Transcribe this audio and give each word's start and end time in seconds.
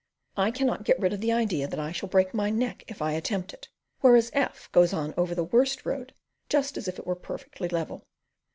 I 0.35 0.49
cannot 0.49 0.83
get 0.83 0.99
rid 0.99 1.13
of 1.13 1.21
the 1.21 1.31
idea 1.31 1.67
that 1.67 1.77
I 1.79 1.91
shall 1.91 2.09
break 2.09 2.33
my 2.33 2.49
neck 2.49 2.83
if 2.87 3.03
I 3.03 3.11
attempt 3.11 3.53
it, 3.53 3.69
whereas 3.99 4.31
F 4.33 4.67
goes 4.71 4.93
on 4.93 5.13
over 5.15 5.35
the 5.35 5.43
worst 5.43 5.85
road 5.85 6.15
just 6.49 6.75
as 6.75 6.87
if 6.87 6.97
it 6.97 7.05
was 7.05 7.19
perfectly 7.21 7.67
level. 7.67 8.07